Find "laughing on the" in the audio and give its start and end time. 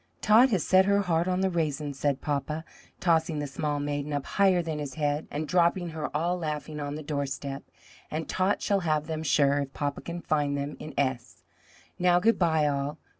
6.39-7.03